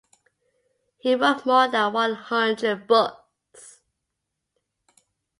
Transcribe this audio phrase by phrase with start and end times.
[0.97, 3.81] He wrote more than one hundred books.